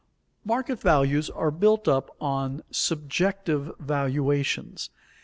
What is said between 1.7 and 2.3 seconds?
up